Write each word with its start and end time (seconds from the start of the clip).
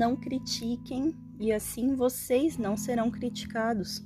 Não 0.00 0.16
critiquem 0.16 1.14
e 1.38 1.52
assim 1.52 1.94
vocês 1.94 2.56
não 2.56 2.74
serão 2.74 3.10
criticados. 3.10 4.02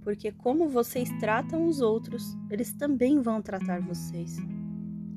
Porque 0.00 0.30
como 0.30 0.68
vocês 0.68 1.10
tratam 1.18 1.66
os 1.66 1.80
outros, 1.80 2.22
eles 2.48 2.72
também 2.72 3.20
vão 3.20 3.42
tratar 3.42 3.80
vocês. 3.80 4.36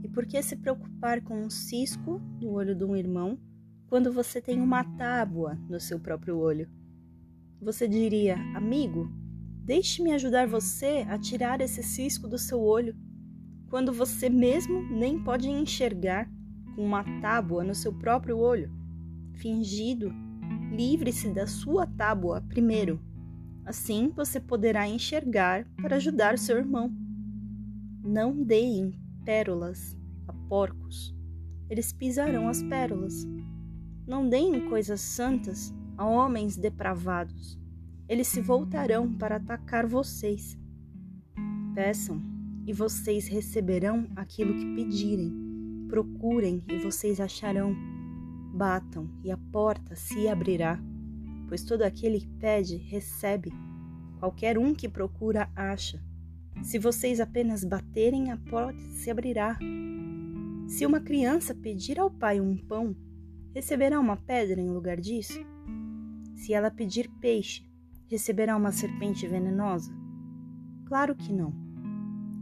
E 0.02 0.08
por 0.08 0.26
que 0.26 0.42
se 0.42 0.56
preocupar 0.56 1.22
com 1.22 1.40
um 1.40 1.52
cisco 1.52 2.20
no 2.42 2.50
olho 2.50 2.74
de 2.74 2.84
um 2.84 2.96
irmão 2.96 3.38
quando 3.86 4.12
você 4.12 4.42
tem 4.42 4.60
uma 4.60 4.84
tábua 4.84 5.54
no 5.70 5.80
seu 5.80 6.00
próprio 6.00 6.36
olho? 6.36 6.68
Você 7.62 7.88
diria, 7.88 8.38
amigo, 8.56 9.08
deixe-me 9.66 10.14
ajudar 10.14 10.48
você 10.48 11.06
a 11.08 11.20
tirar 11.20 11.62
esse 11.62 11.84
cisco 11.84 12.28
do 12.28 12.40
seu 12.40 12.60
olho, 12.60 12.96
quando 13.70 13.94
você 13.94 14.32
mesmo 14.32 14.82
nem 14.82 15.24
pode 15.24 15.48
enxergar 15.48 16.28
com 16.76 16.84
uma 16.84 17.04
tábua 17.22 17.64
no 17.64 17.76
seu 17.76 17.94
próprio 17.94 18.40
olho. 18.40 18.87
Fingido, 19.38 20.12
livre-se 20.72 21.30
da 21.30 21.46
sua 21.46 21.86
tábua 21.86 22.42
primeiro. 22.50 23.00
Assim 23.66 24.10
você 24.16 24.40
poderá 24.40 24.88
enxergar 24.88 25.68
para 25.82 25.98
ajudar 25.98 26.40
seu 26.40 26.58
irmão. 26.58 26.92
Não 28.04 28.44
deem 28.44 28.94
pérolas 29.24 29.96
a 30.28 30.34
porcos, 30.34 31.16
eles 31.70 31.92
pisarão 31.94 32.48
as 32.48 32.64
pérolas. 32.64 33.28
Não 34.08 34.28
deem 34.28 34.68
coisas 34.70 35.02
santas 35.02 35.74
a 35.98 36.06
homens 36.06 36.58
depravados. 36.58 37.60
Eles 38.10 38.28
se 38.28 38.42
voltarão 38.42 39.14
para 39.14 39.36
atacar 39.36 39.86
vocês. 39.86 40.58
Peçam 41.76 42.22
e 42.66 42.74
vocês 42.74 43.28
receberão 43.28 44.08
aquilo 44.16 44.56
que 44.56 44.76
pedirem. 44.76 45.32
Procurem 45.90 46.64
e 46.68 46.78
vocês 46.80 47.20
acharão. 47.20 47.97
Batam 48.58 49.08
e 49.24 49.30
a 49.30 49.38
porta 49.38 49.96
se 49.96 50.28
abrirá. 50.28 50.80
Pois 51.48 51.64
todo 51.64 51.84
aquele 51.84 52.20
que 52.20 52.28
pede, 52.28 52.76
recebe. 52.76 53.54
Qualquer 54.18 54.58
um 54.58 54.74
que 54.74 54.90
procura, 54.90 55.48
acha. 55.56 56.04
Se 56.64 56.80
vocês 56.80 57.20
apenas 57.20 57.64
baterem, 57.64 58.32
a 58.32 58.38
porta 58.38 58.80
se 58.94 59.12
abrirá. 59.12 59.60
Se 60.68 60.88
uma 60.88 61.00
criança 61.00 61.54
pedir 61.54 62.00
ao 62.00 62.10
pai 62.10 62.42
um 62.42 62.58
pão, 62.58 62.96
receberá 63.54 64.00
uma 64.00 64.18
pedra 64.18 64.60
em 64.60 64.72
lugar 64.72 65.00
disso? 65.00 65.40
Se 66.36 66.52
ela 66.52 66.72
pedir 66.72 67.12
peixe, 67.22 67.64
receberá 68.08 68.58
uma 68.58 68.72
serpente 68.72 69.28
venenosa? 69.28 69.94
Claro 70.88 71.16
que 71.16 71.32
não. 71.32 71.54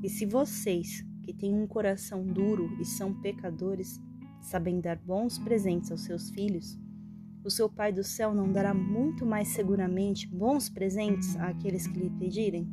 E 0.01 0.07
se 0.07 0.25
vocês, 0.25 1.05
que 1.23 1.33
têm 1.33 1.53
um 1.53 1.67
coração 1.67 2.25
duro 2.25 2.69
e 2.79 2.85
são 2.85 3.13
pecadores, 3.21 3.99
sabem 4.45 4.79
dar 4.79 4.97
bons 4.97 5.37
presentes 5.37 5.91
aos 5.91 6.01
seus 6.01 6.29
filhos, 6.29 6.77
o 7.43 7.49
seu 7.49 7.69
Pai 7.69 7.91
do 7.91 8.03
céu 8.03 8.33
não 8.33 8.51
dará 8.51 8.73
muito 8.73 9.25
mais 9.25 9.49
seguramente 9.49 10.27
bons 10.27 10.69
presentes 10.69 11.35
àqueles 11.35 11.85
que 11.87 11.99
lhe 11.99 12.09
pedirem? 12.09 12.67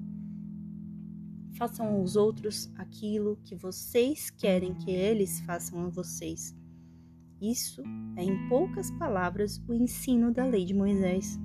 Façam 1.59 1.87
aos 1.87 2.17
outros 2.17 2.73
aquilo 2.77 3.37
que 3.45 3.55
vocês 3.55 4.31
querem 4.31 4.75
que 4.75 4.91
eles 4.91 5.41
façam 5.41 5.84
a 5.84 5.89
vocês 5.89 6.55
isso 7.43 7.83
é, 8.15 8.23
em 8.23 8.48
poucas 8.48 8.89
palavras, 8.93 9.61
o 9.67 9.75
ensino 9.75 10.33
da 10.33 10.45
lei 10.45 10.65
de 10.65 10.73
Moisés. 10.73 11.41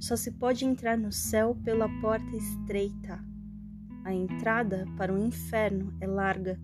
Só 0.00 0.16
se 0.16 0.32
pode 0.32 0.64
entrar 0.64 0.98
no 0.98 1.12
céu 1.12 1.56
pela 1.62 1.88
porta 2.00 2.36
estreita. 2.36 3.24
A 4.04 4.12
entrada 4.12 4.84
para 4.96 5.14
o 5.14 5.18
inferno 5.24 5.96
é 6.00 6.08
larga 6.08 6.60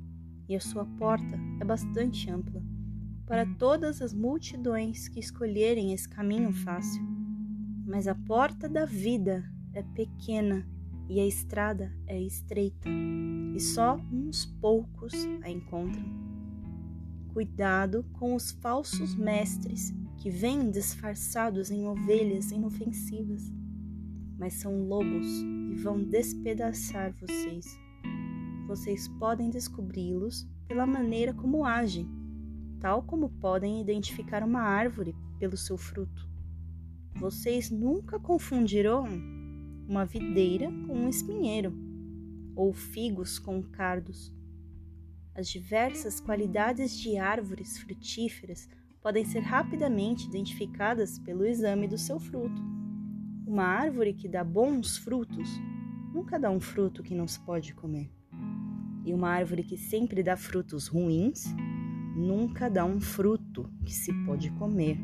e 0.51 0.56
a 0.56 0.61
sua 0.61 0.84
porta 0.84 1.39
é 1.61 1.65
bastante 1.65 2.29
ampla 2.29 2.61
para 3.25 3.47
todas 3.47 4.03
as 4.03 4.12
multidões 4.12 5.06
que 5.06 5.20
escolherem 5.20 5.93
esse 5.93 6.09
caminho 6.09 6.53
fácil. 6.53 7.00
Mas 7.87 8.09
a 8.09 8.15
porta 8.16 8.69
da 8.69 8.84
vida 8.84 9.49
é 9.72 9.84
pequena 9.94 10.66
e 11.09 11.21
a 11.21 11.27
estrada 11.27 11.93
é 12.09 12.21
estreita, 12.21 12.88
e 12.88 13.61
só 13.61 14.00
uns 14.12 14.47
poucos 14.61 15.12
a 15.43 15.50
encontram. 15.50 16.05
Cuidado 17.32 18.05
com 18.15 18.34
os 18.34 18.50
falsos 18.50 19.15
mestres 19.15 19.94
que 20.17 20.28
vêm 20.28 20.69
disfarçados 20.69 21.71
em 21.71 21.87
ovelhas 21.87 22.50
inofensivas, 22.50 23.53
mas 24.37 24.55
são 24.55 24.88
lobos 24.88 25.27
e 25.71 25.75
vão 25.77 26.03
despedaçar 26.03 27.15
vocês. 27.21 27.78
Vocês 28.70 29.08
podem 29.08 29.50
descobri-los 29.50 30.48
pela 30.69 30.86
maneira 30.86 31.34
como 31.34 31.64
agem, 31.64 32.08
tal 32.78 33.03
como 33.03 33.28
podem 33.28 33.81
identificar 33.81 34.44
uma 34.44 34.60
árvore 34.60 35.12
pelo 35.41 35.56
seu 35.56 35.76
fruto. 35.76 36.25
Vocês 37.16 37.69
nunca 37.69 38.20
confundirão 38.20 39.08
uma 39.88 40.04
videira 40.04 40.70
com 40.86 40.94
um 40.94 41.08
espinheiro, 41.08 41.75
ou 42.54 42.72
figos 42.72 43.41
com 43.41 43.60
cardos 43.60 44.32
as 45.34 45.48
diversas 45.48 46.20
qualidades 46.20 46.97
de 46.97 47.16
árvores 47.16 47.76
frutíferas 47.78 48.69
podem 49.02 49.25
ser 49.25 49.41
rapidamente 49.41 50.28
identificadas 50.28 51.19
pelo 51.19 51.44
exame 51.44 51.88
do 51.88 51.98
seu 51.98 52.20
fruto. 52.20 52.62
Uma 53.44 53.64
árvore 53.64 54.14
que 54.14 54.28
dá 54.28 54.44
bons 54.44 54.97
frutos 54.97 55.48
nunca 56.14 56.38
dá 56.38 56.50
um 56.50 56.60
fruto 56.60 57.02
que 57.02 57.16
não 57.16 57.26
se 57.26 57.41
pode 57.41 57.75
comer. 57.75 58.08
E 59.05 59.15
uma 59.15 59.31
árvore 59.31 59.62
que 59.62 59.77
sempre 59.77 60.22
dá 60.22 60.37
frutos 60.37 60.87
ruins 60.87 61.47
nunca 62.15 62.69
dá 62.69 62.84
um 62.84 63.00
fruto 63.00 63.71
que 63.84 63.94
se 63.94 64.12
pode 64.25 64.50
comer. 64.53 64.99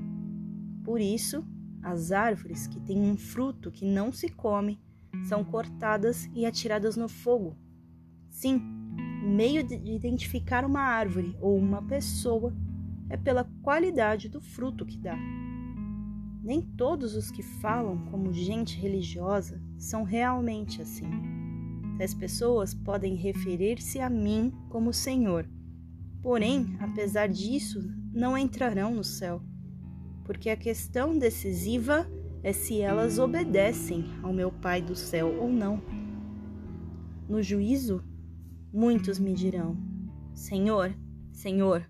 Por 0.85 1.01
isso, 1.01 1.45
as 1.83 2.13
árvores 2.13 2.67
que 2.67 2.81
têm 2.81 3.01
um 3.01 3.17
fruto 3.17 3.71
que 3.71 3.85
não 3.85 4.13
se 4.13 4.29
come 4.29 4.79
são 5.25 5.45
cortadas 5.45 6.29
e 6.35 6.45
atiradas 6.45 6.97
no 6.97 7.09
fogo. 7.09 7.57
Sim, 8.29 8.61
o 9.25 9.31
meio 9.31 9.65
de 9.65 9.75
identificar 9.75 10.65
uma 10.65 10.81
árvore 10.81 11.37
ou 11.41 11.57
uma 11.57 11.83
pessoa 11.83 12.55
é 13.09 13.17
pela 13.17 13.45
qualidade 13.63 14.29
do 14.29 14.41
fruto 14.41 14.85
que 14.85 14.99
dá. 14.99 15.17
Nem 16.43 16.61
todos 16.61 17.17
os 17.17 17.31
que 17.31 17.43
falam 17.43 17.99
como 18.11 18.33
gente 18.33 18.79
religiosa 18.79 19.61
são 19.79 20.05
realmente 20.05 20.83
assim. 20.83 21.09
As 22.01 22.13
pessoas 22.13 22.75
podem 22.75 23.15
referir-se 23.15 24.01
a 24.01 24.11
mim 24.11 24.53
como 24.69 24.93
Senhor, 24.93 25.49
porém, 26.23 26.77
apesar 26.81 27.29
disso, 27.29 27.81
não 28.13 28.37
entrarão 28.37 28.95
no 28.95 29.05
céu, 29.05 29.43
porque 30.25 30.51
a 30.51 30.57
questão 30.57 31.19
decisiva 31.19 32.07
é 32.43 32.53
se 32.53 32.81
elas 32.81 33.19
obedecem 33.19 34.05
ao 34.23 34.33
meu 34.33 34.53
Pai 34.53 34.83
do 34.83 34.95
céu 34.95 35.37
ou 35.41 35.49
não. 35.49 35.83
No 37.29 37.43
juízo, 37.43 38.05
Muitos 38.77 39.19
me 39.19 39.33
dirão: 39.33 39.75
Senhor, 40.35 40.95
Senhor, 41.33 41.89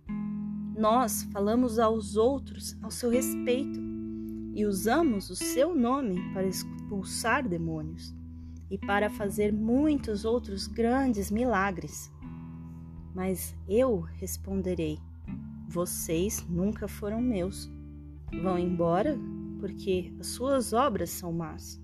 nós 0.79 1.25
falamos 1.33 1.81
aos 1.81 2.17
outros 2.17 2.77
ao 2.81 2.93
seu 2.93 3.11
respeito 3.11 3.81
e 4.55 4.65
usamos 4.65 5.29
o 5.29 5.35
seu 5.35 5.75
nome 5.75 6.33
para 6.33 6.47
expulsar 6.47 7.49
demônios 7.49 8.15
e 8.71 8.79
para 8.79 9.09
fazer 9.09 9.53
muitos 9.53 10.25
outros 10.25 10.67
grandes 10.67 11.31
milagres. 11.31 12.11
Mas 13.15 13.55
eu 13.69 14.01
responderei: 14.01 14.99
Vocês 15.69 16.45
nunca 16.49 16.89
foram 16.89 17.21
meus. 17.21 17.71
Vão 18.43 18.59
embora 18.59 19.17
porque 19.61 20.13
as 20.21 20.29
suas 20.29 20.73
obras 20.73 21.11
são 21.11 21.33
más. 21.33 21.81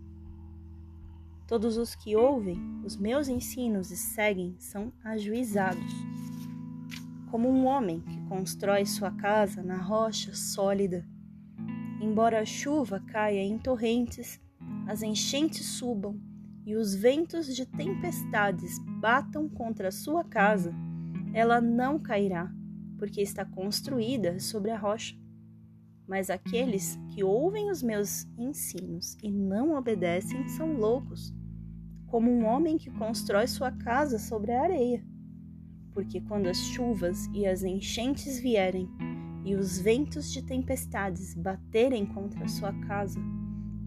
Todos 1.47 1.76
os 1.76 1.94
que 1.94 2.16
ouvem 2.16 2.59
os 2.84 2.97
meus 2.97 3.28
ensinos 3.28 3.91
e 3.91 3.97
seguem 3.97 4.56
são 4.59 4.92
ajuizados. 5.04 5.92
Como 7.30 7.48
um 7.48 7.65
homem 7.66 8.01
que 8.01 8.21
constrói 8.28 8.84
sua 8.84 9.10
casa 9.10 9.62
na 9.62 9.77
rocha 9.77 10.34
sólida. 10.34 11.07
Embora 12.01 12.41
a 12.41 12.45
chuva 12.45 13.01
caia 13.01 13.41
em 13.41 13.59
torrentes, 13.59 14.41
as 14.86 15.03
enchentes 15.03 15.65
subam 15.65 16.21
e 16.64 16.76
os 16.76 16.94
ventos 16.94 17.54
de 17.54 17.66
tempestades 17.66 18.78
batam 19.00 19.48
contra 19.48 19.88
a 19.88 19.92
sua 19.92 20.22
casa, 20.24 20.72
ela 21.34 21.60
não 21.60 21.98
cairá, 21.98 22.53
porque 22.98 23.20
está 23.20 23.44
construída 23.44 24.38
sobre 24.38 24.70
a 24.70 24.78
rocha. 24.78 25.16
Mas 26.06 26.30
aqueles 26.30 26.98
que 27.10 27.24
ouvem 27.24 27.70
os 27.70 27.82
meus 27.82 28.26
ensinos 28.36 29.16
e 29.22 29.30
não 29.30 29.74
obedecem 29.76 30.47
são 30.48 30.74
loucos 30.74 31.32
como 32.06 32.30
um 32.30 32.44
homem 32.44 32.76
que 32.76 32.91
constrói 32.91 33.47
sua 33.47 33.72
casa 33.72 34.18
sobre 34.18 34.53
a 34.53 34.62
areia. 34.62 35.03
Porque 35.92 36.20
quando 36.20 36.47
as 36.47 36.59
chuvas 36.59 37.26
e 37.32 37.47
as 37.47 37.62
enchentes 37.62 38.38
vierem 38.38 38.86
e 39.44 39.54
os 39.54 39.78
ventos 39.78 40.30
de 40.30 40.42
tempestades 40.42 41.34
baterem 41.34 42.04
contra 42.04 42.44
a 42.44 42.48
sua 42.48 42.72
casa, 42.86 43.18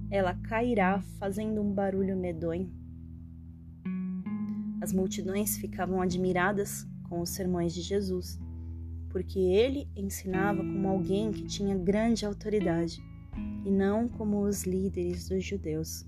ela 0.10 0.34
cairá 0.34 1.02
fazendo 1.20 1.62
um 1.62 1.74
barulho 1.74 2.16
medonho. 2.16 2.72
As 4.82 4.94
multidões 4.94 5.58
ficavam 5.58 6.02
admiradas 6.02 6.88
com 7.10 7.22
os 7.22 7.30
sermões 7.30 7.74
de 7.74 7.82
Jesus, 7.82 8.40
porque 9.10 9.40
ele 9.40 9.88
ensinava 9.96 10.60
como 10.60 10.88
alguém 10.88 11.32
que 11.32 11.46
tinha 11.46 11.78
grande 11.78 12.26
autoridade 12.26 13.02
e 13.66 13.72
não 13.72 14.08
como 14.08 14.42
os 14.42 14.64
líderes 14.64 15.30
dos 15.30 15.44
judeus. 15.44 16.06